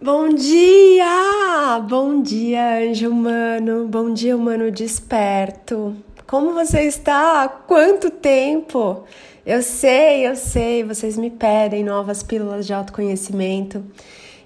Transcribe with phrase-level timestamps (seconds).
[0.00, 1.80] Bom dia!
[1.88, 3.88] Bom dia, anjo humano.
[3.88, 5.96] Bom dia, humano desperto.
[6.24, 7.42] Como você está?
[7.42, 9.02] Há quanto tempo?
[9.44, 13.84] Eu sei, eu sei, vocês me pedem novas pílulas de autoconhecimento.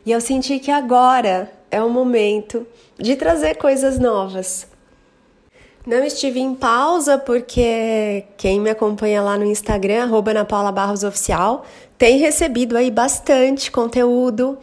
[0.07, 2.67] E eu senti que agora é o momento
[2.99, 4.67] de trazer coisas novas.
[5.87, 10.33] Não estive em pausa porque quem me acompanha lá no Instagram, arroba
[11.99, 14.57] tem recebido aí bastante conteúdo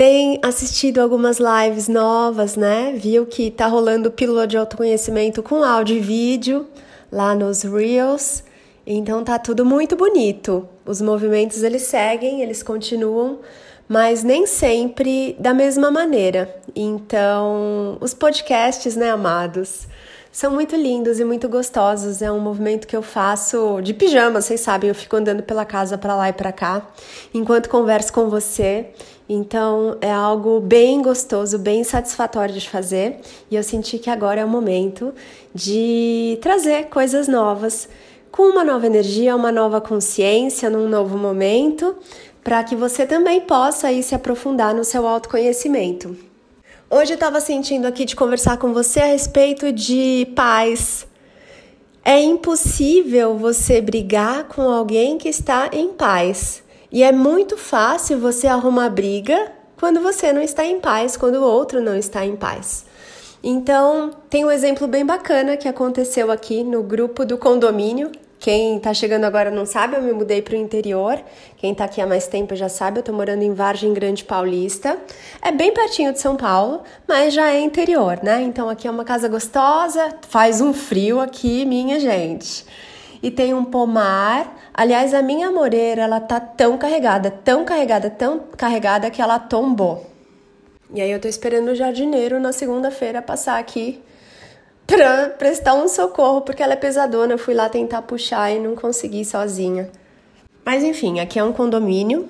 [0.00, 2.94] tem assistido algumas lives novas, né?
[2.96, 6.66] Viu que tá rolando pílula de autoconhecimento com áudio e vídeo
[7.12, 8.42] lá nos Reels.
[8.86, 10.66] Então tá tudo muito bonito.
[10.86, 13.40] Os movimentos eles seguem, eles continuam,
[13.86, 16.48] mas nem sempre da mesma maneira.
[16.74, 19.86] Então, os podcasts, né, amados,
[20.32, 22.22] são muito lindos e muito gostosos.
[22.22, 25.98] É um movimento que eu faço de pijama, vocês sabem, eu fico andando pela casa
[25.98, 26.86] para lá e para cá
[27.34, 28.86] enquanto converso com você.
[29.28, 34.44] Então é algo bem gostoso, bem satisfatório de fazer, e eu senti que agora é
[34.44, 35.14] o momento
[35.54, 37.88] de trazer coisas novas
[38.32, 41.96] com uma nova energia, uma nova consciência, num novo momento,
[42.42, 46.29] para que você também possa aí se aprofundar no seu autoconhecimento.
[46.92, 51.06] Hoje eu estava sentindo aqui de conversar com você a respeito de paz.
[52.04, 56.64] É impossível você brigar com alguém que está em paz.
[56.90, 61.44] E é muito fácil você arrumar briga quando você não está em paz, quando o
[61.44, 62.84] outro não está em paz.
[63.40, 68.10] Então, tem um exemplo bem bacana que aconteceu aqui no grupo do condomínio
[68.40, 71.20] quem está chegando agora não sabe, eu me mudei para o interior.
[71.58, 74.96] Quem está aqui há mais tempo já sabe, eu estou morando em Vargem Grande Paulista.
[75.42, 78.40] É bem pertinho de São Paulo, mas já é interior, né?
[78.40, 82.64] Então aqui é uma casa gostosa, faz um frio aqui, minha gente.
[83.22, 84.56] E tem um pomar.
[84.72, 90.06] Aliás, a minha moreira, ela tá tão carregada, tão carregada, tão carregada que ela tombou.
[90.94, 94.02] E aí eu tô esperando o jardineiro na segunda-feira passar aqui
[94.90, 97.34] para prestar um socorro, porque ela é pesadona.
[97.34, 99.88] Eu fui lá tentar puxar e não consegui sozinha.
[100.64, 102.28] Mas enfim, aqui é um condomínio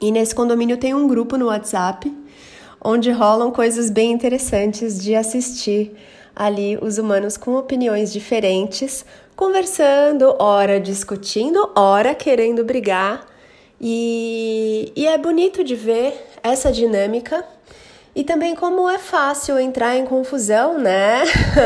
[0.00, 2.12] e nesse condomínio tem um grupo no WhatsApp
[2.82, 5.96] onde rolam coisas bem interessantes de assistir
[6.36, 9.06] ali os humanos com opiniões diferentes,
[9.36, 13.24] conversando, ora discutindo, ora querendo brigar.
[13.80, 17.44] E, e é bonito de ver essa dinâmica
[18.14, 21.24] e também como é fácil entrar em confusão, né?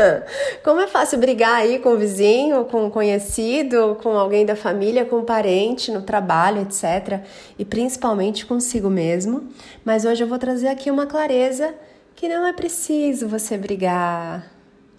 [0.63, 5.05] Como é fácil brigar aí com o vizinho, com o conhecido, com alguém da família,
[5.05, 7.21] com um parente, no trabalho, etc.
[7.57, 9.47] E principalmente consigo mesmo.
[9.85, 11.75] Mas hoje eu vou trazer aqui uma clareza
[12.15, 14.51] que não é preciso você brigar.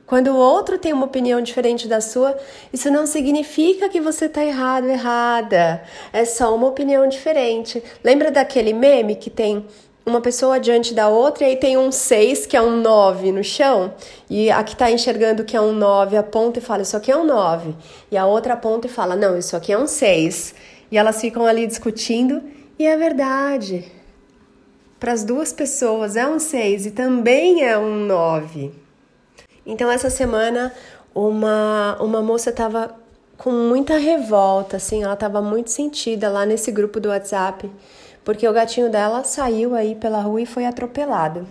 [0.06, 2.36] Quando o outro tem uma opinião diferente da sua,
[2.72, 5.84] isso não significa que você está errado, errada.
[6.12, 7.80] É só uma opinião diferente.
[8.02, 9.66] Lembra daquele meme que tem
[10.04, 13.44] uma pessoa diante da outra e aí tem um 6 que é um 9 no
[13.44, 13.92] chão
[14.28, 17.16] e a que está enxergando que é um 9 aponta e fala isso aqui é
[17.16, 17.74] um 9
[18.10, 20.54] e a outra aponta e fala não, isso aqui é um 6
[20.90, 22.42] e elas ficam ali discutindo
[22.78, 23.84] e é verdade.
[24.98, 28.72] Para as duas pessoas é um 6 e também é um 9.
[29.64, 30.72] Então essa semana
[31.14, 32.94] uma, uma moça estava
[33.36, 37.70] com muita revolta, assim, ela estava muito sentida lá nesse grupo do WhatsApp
[38.24, 41.46] porque o gatinho dela saiu aí pela rua e foi atropelado.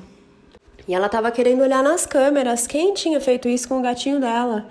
[0.88, 4.68] E ela estava querendo olhar nas câmeras quem tinha feito isso com o gatinho dela.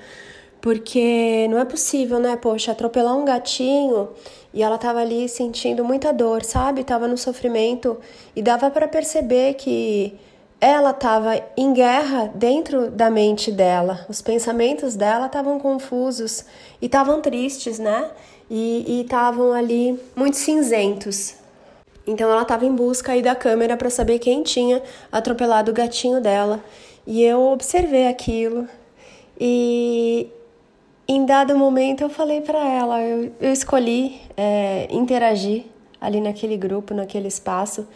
[0.60, 2.36] Porque não é possível, né?
[2.36, 4.08] Poxa, atropelar um gatinho
[4.52, 6.82] e ela estava ali sentindo muita dor, sabe?
[6.82, 7.98] Tava no sofrimento
[8.34, 10.18] e dava para perceber que
[10.60, 14.04] ela estava em guerra dentro da mente dela.
[14.08, 16.44] Os pensamentos dela estavam confusos
[16.82, 18.10] e estavam tristes, né?
[18.50, 21.36] E estavam ali muito cinzentos.
[22.08, 24.82] Então ela estava em busca aí da câmera para saber quem tinha
[25.12, 26.64] atropelado o gatinho dela.
[27.06, 28.66] E eu observei aquilo
[29.38, 30.26] e
[31.06, 35.66] em dado momento eu falei para ela, eu, eu escolhi é, interagir
[36.00, 37.86] ali naquele grupo, naquele espaço,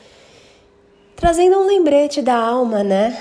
[1.16, 3.16] trazendo um lembrete da alma, né?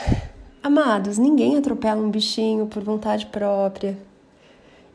[0.61, 3.97] Amados, ninguém atropela um bichinho por vontade própria.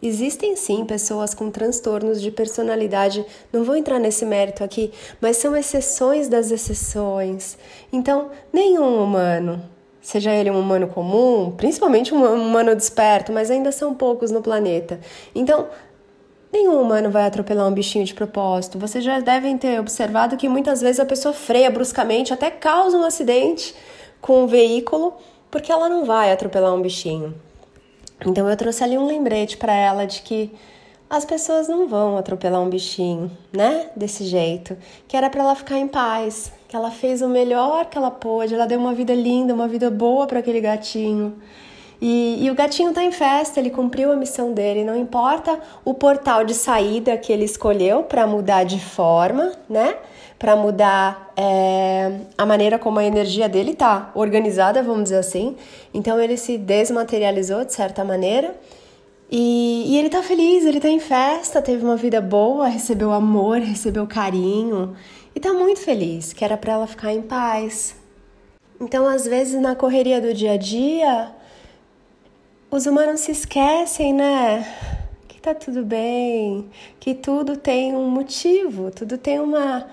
[0.03, 5.57] Existem sim pessoas com transtornos de personalidade, não vou entrar nesse mérito aqui, mas são
[5.57, 7.57] exceções das exceções.
[7.91, 9.63] Então, nenhum humano,
[10.03, 15.01] seja ele um humano comum, principalmente um humano desperto, mas ainda são poucos no planeta.
[15.35, 15.67] Então,
[16.53, 18.79] nenhum humano vai atropelar um bichinho de propósito.
[18.79, 23.05] Vocês já devem ter observado que muitas vezes a pessoa freia bruscamente, até causa um
[23.05, 23.75] acidente
[24.21, 25.15] com o veículo,
[25.51, 27.35] porque ela não vai atropelar um bichinho.
[28.25, 30.53] Então eu trouxe ali um lembrete para ela de que
[31.09, 33.91] as pessoas não vão atropelar um bichinho, né?
[33.95, 34.77] Desse jeito.
[35.07, 38.55] Que era para ela ficar em paz, que ela fez o melhor que ela pôde,
[38.55, 41.37] ela deu uma vida linda, uma vida boa para aquele gatinho.
[42.01, 45.95] E, e, o gatinho tá em festa, ele cumpriu a missão dele, não importa o
[45.95, 49.95] portal de saída que ele escolheu para mudar de forma, né?
[50.39, 55.57] Para mudar é, a maneira como a energia dele tá organizada, vamos dizer assim.
[55.95, 58.55] Então ele se desmaterializou de certa maneira
[59.31, 63.59] e, e ele tá feliz, ele tá em festa, teve uma vida boa, recebeu amor,
[63.59, 64.95] recebeu carinho
[65.35, 67.97] e tá muito feliz, que era para ela ficar em paz.
[68.81, 71.33] Então, às vezes, na correria do dia a dia,
[72.71, 74.65] os humanos se esquecem, né?
[75.27, 79.87] Que tá tudo bem, que tudo tem um motivo, tudo tem uma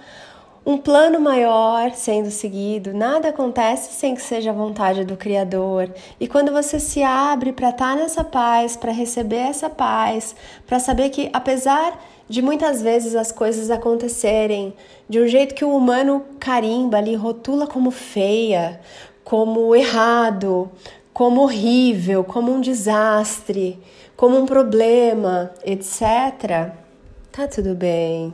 [0.65, 2.93] um plano maior sendo seguido.
[2.93, 5.89] Nada acontece sem que seja a vontade do Criador.
[6.19, 10.79] E quando você se abre para estar tá nessa paz, para receber essa paz, para
[10.79, 11.99] saber que apesar
[12.29, 14.73] de muitas vezes as coisas acontecerem
[15.09, 18.79] de um jeito que o humano carimba ali, rotula como feia,
[19.23, 20.71] como errado,
[21.13, 23.79] como horrível, como um desastre,
[24.15, 26.71] como um problema, etc.
[27.31, 28.33] Tá tudo bem.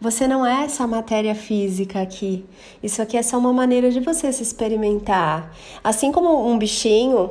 [0.00, 2.46] Você não é essa matéria física aqui.
[2.82, 5.54] Isso aqui é só uma maneira de você se experimentar.
[5.84, 7.30] Assim como um bichinho,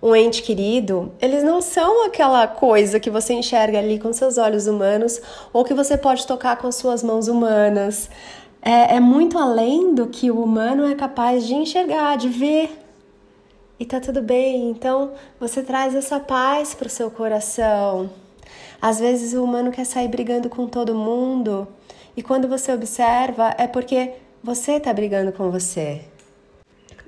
[0.00, 4.68] um ente querido, eles não são aquela coisa que você enxerga ali com seus olhos
[4.68, 5.20] humanos
[5.52, 8.08] ou que você pode tocar com suas mãos humanas.
[8.62, 12.70] É, é muito além do que o humano é capaz de enxergar, de ver
[13.80, 14.70] e tá tudo bem.
[14.70, 15.10] Então
[15.40, 18.10] você traz essa paz para o seu coração.
[18.84, 21.66] Às vezes o humano quer sair brigando com todo mundo
[22.14, 26.02] e quando você observa é porque você tá brigando com você.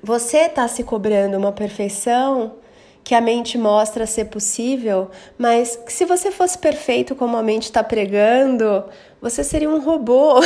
[0.02, 2.54] Você tá se cobrando uma perfeição
[3.04, 7.64] que a mente mostra ser possível, mas que se você fosse perfeito como a mente
[7.64, 8.82] está pregando,
[9.20, 10.40] você seria um robô.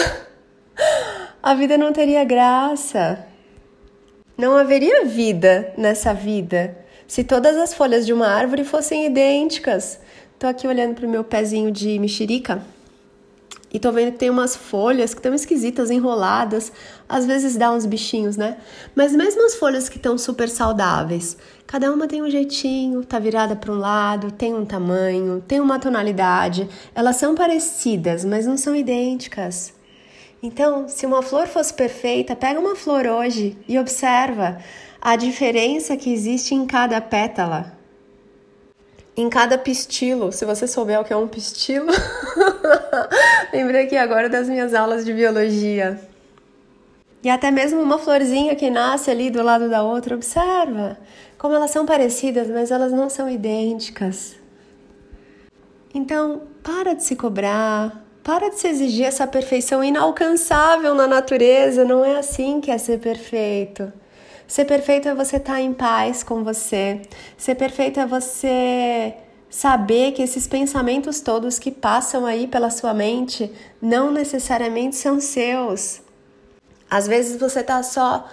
[1.40, 3.24] a vida não teria graça.
[4.36, 6.76] Não haveria vida nessa vida
[7.10, 10.00] se todas as folhas de uma árvore fossem idênticas.
[10.40, 12.64] Tô aqui olhando para o meu pezinho de mexerica
[13.70, 16.72] e tô vendo que tem umas folhas que estão esquisitas, enroladas.
[17.06, 18.56] Às vezes dá uns bichinhos, né?
[18.94, 23.54] Mas mesmo as folhas que estão super saudáveis, cada uma tem um jeitinho, tá virada
[23.54, 26.66] para um lado, tem um tamanho, tem uma tonalidade.
[26.94, 29.74] Elas são parecidas, mas não são idênticas.
[30.42, 34.56] Então, se uma flor fosse perfeita, pega uma flor hoje e observa
[35.02, 37.78] a diferença que existe em cada pétala,
[39.16, 40.32] em cada pistilo.
[40.32, 41.90] Se você souber o que é um pistilo,
[43.52, 46.00] lembrei aqui agora das minhas aulas de biologia.
[47.22, 50.96] E até mesmo uma florzinha que nasce ali do lado da outra, observa
[51.36, 54.36] como elas são parecidas, mas elas não são idênticas.
[55.94, 62.04] Então, para de se cobrar, para de se exigir essa perfeição inalcançável na natureza, não
[62.04, 63.92] é assim que é ser perfeito.
[64.50, 67.02] Ser perfeito é você estar tá em paz com você.
[67.38, 69.14] Ser perfeito é você
[69.48, 73.48] saber que esses pensamentos todos que passam aí pela sua mente
[73.80, 76.02] não necessariamente são seus.
[76.90, 78.28] Às vezes você está só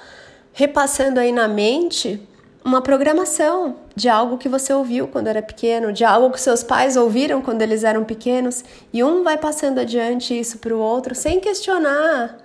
[0.53, 2.19] repassando aí na mente
[2.65, 6.97] uma programação de algo que você ouviu quando era pequeno, de algo que seus pais
[6.97, 11.39] ouviram quando eles eram pequenos, e um vai passando adiante isso para o outro sem
[11.39, 12.39] questionar,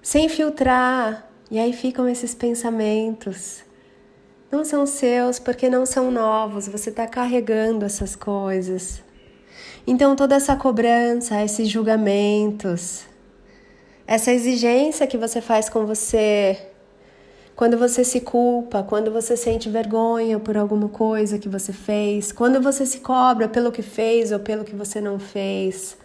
[0.00, 3.62] sem filtrar, e aí ficam esses pensamentos.
[4.50, 9.02] Não são seus porque não são novos, você está carregando essas coisas.
[9.86, 13.04] Então, toda essa cobrança, esses julgamentos,
[14.06, 16.58] essa exigência que você faz com você,
[17.56, 22.60] quando você se culpa, quando você sente vergonha por alguma coisa que você fez, quando
[22.60, 25.96] você se cobra pelo que fez ou pelo que você não fez.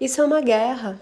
[0.00, 0.98] Isso é uma guerra.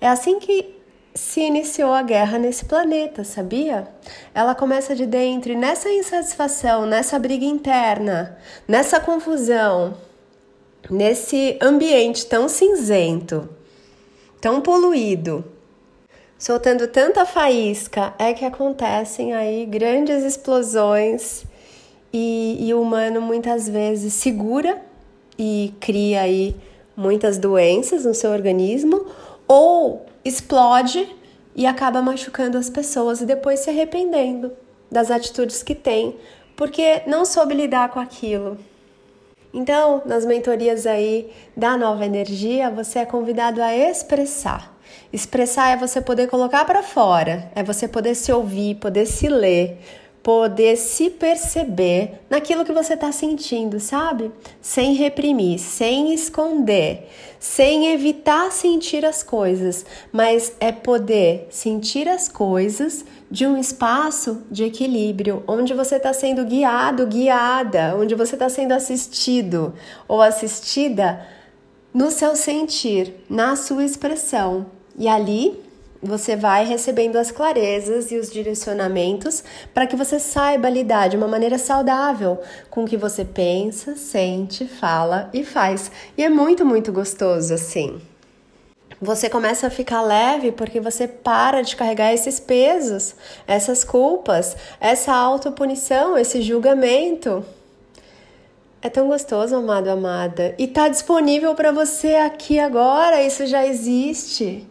[0.00, 0.79] É assim que
[1.20, 3.86] se iniciou a guerra nesse planeta, sabia?
[4.34, 9.98] Ela começa de dentro e nessa insatisfação, nessa briga interna, nessa confusão,
[10.90, 13.50] nesse ambiente tão cinzento,
[14.40, 15.44] tão poluído,
[16.38, 21.44] soltando tanta faísca, é que acontecem aí grandes explosões
[22.10, 24.80] e, e o humano muitas vezes segura
[25.38, 26.56] e cria aí
[26.96, 29.04] muitas doenças no seu organismo
[29.46, 31.08] ou explode
[31.54, 34.52] e acaba machucando as pessoas e depois se arrependendo
[34.90, 36.16] das atitudes que tem,
[36.56, 38.58] porque não soube lidar com aquilo.
[39.52, 44.80] Então, nas mentorias aí da nova energia, você é convidado a expressar
[45.12, 49.78] Expressar é você poder colocar para fora, é você poder se ouvir, poder se ler,
[50.22, 54.30] poder se perceber naquilo que você está sentindo, sabe?
[54.60, 57.08] Sem reprimir, sem esconder,
[57.38, 64.64] sem evitar sentir as coisas, mas é poder sentir as coisas de um espaço de
[64.64, 69.72] equilíbrio, onde você está sendo guiado, guiada, onde você está sendo assistido
[70.06, 71.26] ou assistida
[71.94, 74.66] no seu sentir, na sua expressão.
[74.98, 75.69] E ali
[76.02, 81.28] você vai recebendo as clarezas e os direcionamentos para que você saiba lidar de uma
[81.28, 82.40] maneira saudável
[82.70, 85.90] com o que você pensa, sente, fala e faz.
[86.16, 88.00] E é muito, muito gostoso assim.
[89.00, 93.14] Você começa a ficar leve porque você para de carregar esses pesos,
[93.46, 97.44] essas culpas, essa autopunição, esse julgamento.
[98.82, 100.54] É tão gostoso, amado, amada.
[100.58, 104.66] E tá disponível para você aqui agora, isso já existe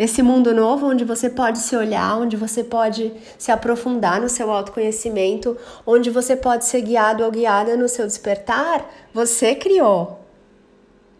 [0.00, 4.50] esse mundo novo onde você pode se olhar, onde você pode se aprofundar no seu
[4.50, 10.18] autoconhecimento, onde você pode ser guiado ou guiada no seu despertar, você criou.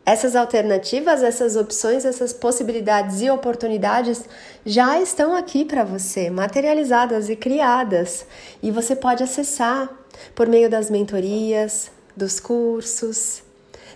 [0.07, 4.25] Essas alternativas, essas opções, essas possibilidades e oportunidades
[4.65, 8.25] já estão aqui para você, materializadas e criadas,
[8.63, 9.91] e você pode acessar
[10.35, 13.43] por meio das mentorias, dos cursos,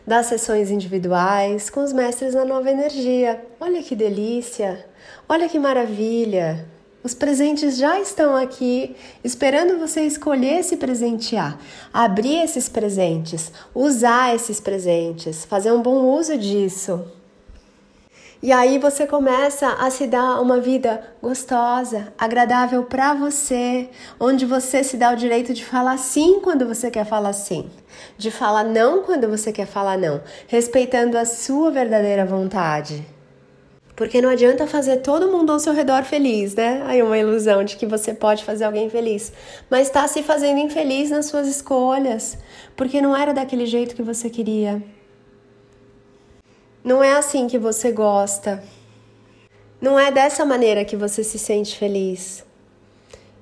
[0.07, 3.45] das sessões individuais com os mestres da nova energia.
[3.61, 4.85] Olha que delícia!
[5.29, 6.67] Olha que maravilha!
[7.03, 11.59] Os presentes já estão aqui, esperando você escolher se presentear,
[11.93, 17.05] abrir esses presentes, usar esses presentes, fazer um bom uso disso.
[18.45, 23.89] E aí você começa a se dar uma vida gostosa, agradável para você,
[24.21, 27.71] onde você se dá o direito de falar sim quando você quer falar sim,
[28.19, 33.07] de falar não quando você quer falar não, respeitando a sua verdadeira vontade.
[33.97, 36.83] Porque não adianta fazer todo mundo ao seu redor feliz, né?
[36.85, 39.33] Aí uma ilusão de que você pode fazer alguém feliz,
[39.71, 42.37] mas está se fazendo infeliz nas suas escolhas,
[42.77, 44.83] porque não era daquele jeito que você queria.
[46.85, 48.63] Não é assim que você gosta.
[49.81, 52.45] Não é dessa maneira que você se sente feliz.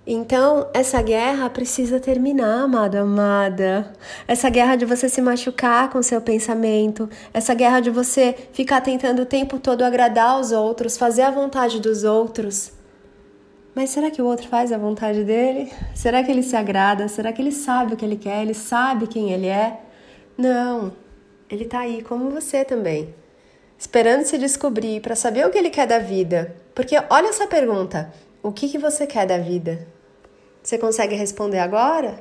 [0.06, 3.94] Então, essa guerra precisa terminar, amado, amada.
[4.28, 9.22] Essa guerra de você se machucar com seu pensamento, essa guerra de você ficar tentando
[9.22, 12.72] o tempo todo agradar os outros, fazer a vontade dos outros.
[13.74, 15.72] Mas será que o outro faz a vontade dele?
[15.96, 17.08] Será que ele se agrada?
[17.08, 18.42] Será que ele sabe o que ele quer?
[18.42, 19.80] Ele sabe quem ele é?
[20.38, 20.92] Não.
[21.50, 23.21] Ele tá aí como você também
[23.82, 26.54] esperando se descobrir para saber o que ele quer da vida.
[26.72, 29.88] Porque olha essa pergunta: o que, que você quer da vida?
[30.62, 32.20] Você consegue responder agora?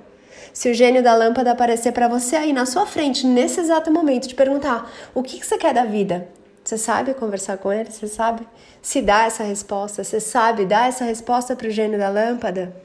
[0.52, 4.28] Se o gênio da lâmpada aparecer para você aí na sua frente, nesse exato momento,
[4.28, 6.28] te perguntar o que, que você quer da vida,
[6.64, 7.92] você sabe conversar com ele?
[7.92, 8.48] Você sabe
[8.82, 10.04] se dá essa resposta?
[10.04, 12.76] Você sabe dar essa resposta para o gênio da lâmpada?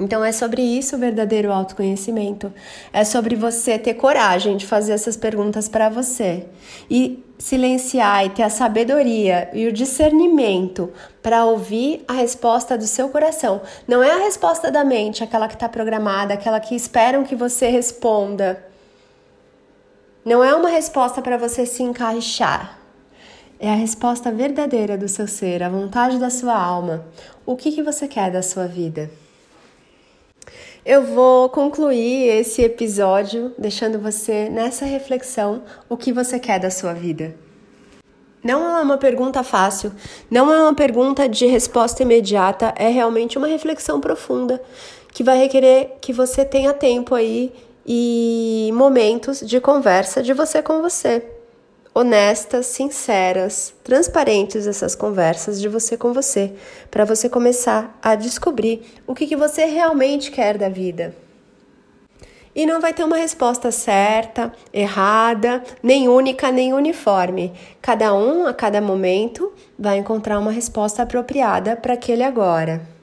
[0.00, 2.52] Então é sobre isso o verdadeiro autoconhecimento.
[2.92, 6.46] É sobre você ter coragem de fazer essas perguntas para você
[6.88, 13.08] e silenciar e ter a sabedoria e o discernimento para ouvir a resposta do seu
[13.08, 13.60] coração.
[13.86, 17.68] Não é a resposta da mente, aquela que está programada, aquela que esperam que você
[17.68, 18.64] responda.
[20.24, 22.78] Não é uma resposta para você se encaixar.
[23.58, 27.04] É a resposta verdadeira do seu ser, a vontade da sua alma.
[27.44, 29.10] O que, que você quer da sua vida?
[30.88, 36.94] Eu vou concluir esse episódio deixando você nessa reflexão o que você quer da sua
[36.94, 37.36] vida.
[38.42, 39.92] Não é uma pergunta fácil,
[40.30, 44.62] não é uma pergunta de resposta imediata, é realmente uma reflexão profunda
[45.12, 47.52] que vai requerer que você tenha tempo aí
[47.86, 51.22] e momentos de conversa de você com você
[51.94, 56.52] honestas, sinceras, transparentes essas conversas de você com você,
[56.90, 61.14] para você começar a descobrir o que, que você realmente quer da vida.
[62.54, 67.52] E não vai ter uma resposta certa, errada, nem única, nem uniforme.
[67.80, 72.97] Cada um, a cada momento, vai encontrar uma resposta apropriada para aquele agora.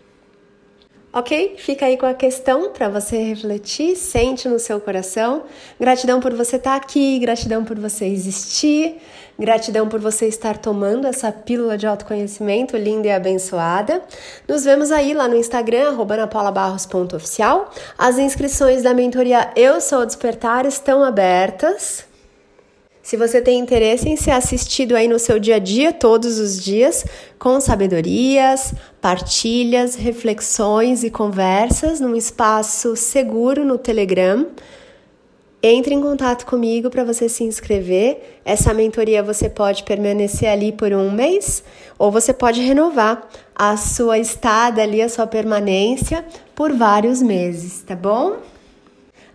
[1.17, 1.55] Ok?
[1.57, 5.43] Fica aí com a questão para você refletir, sente no seu coração.
[5.79, 8.97] Gratidão por você estar tá aqui, gratidão por você existir,
[9.39, 14.01] gratidão por você estar tomando essa pílula de autoconhecimento linda e abençoada.
[14.45, 17.71] Nos vemos aí lá no Instagram, anapaulabarros.oficial.
[17.97, 22.05] As inscrições da mentoria Eu Sou Despertar estão abertas.
[23.05, 26.59] Se você tem interesse em ser assistido aí no seu dia a dia, todos os
[26.59, 27.05] dias,
[27.37, 34.47] com sabedorias, partilhas, reflexões e conversas num espaço seguro no Telegram,
[35.61, 38.39] entre em contato comigo para você se inscrever.
[38.43, 41.63] Essa mentoria você pode permanecer ali por um mês
[41.99, 47.95] ou você pode renovar a sua estada ali, a sua permanência por vários meses, tá
[47.95, 48.37] bom?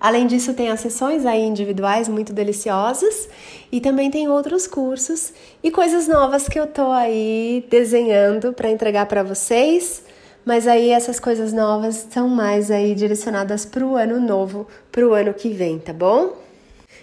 [0.00, 3.28] Além disso, tem as sessões aí individuais muito deliciosas
[3.71, 9.04] e também tem outros cursos e coisas novas que eu tô aí desenhando para entregar
[9.04, 10.02] para vocês.
[10.42, 15.12] Mas aí essas coisas novas são mais aí direcionadas para o ano novo, para o
[15.12, 16.33] ano que vem, tá bom?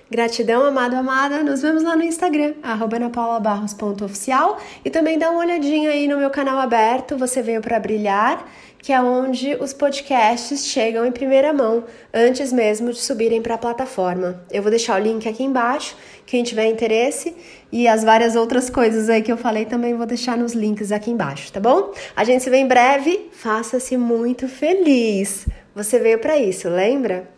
[0.09, 1.43] Gratidão, amado, amada.
[1.43, 4.57] Nos vemos lá no Instagram, anapaulabarros.oficial.
[4.85, 8.45] E também dá uma olhadinha aí no meu canal aberto, Você Veio para Brilhar,
[8.79, 13.57] que é onde os podcasts chegam em primeira mão, antes mesmo de subirem para a
[13.57, 14.41] plataforma.
[14.49, 15.93] Eu vou deixar o link aqui embaixo,
[16.25, 17.35] quem tiver interesse,
[17.69, 21.11] e as várias outras coisas aí que eu falei também vou deixar nos links aqui
[21.11, 21.91] embaixo, tá bom?
[22.15, 23.29] A gente se vê em breve.
[23.33, 25.47] Faça-se muito feliz.
[25.75, 27.36] Você veio para isso, lembra?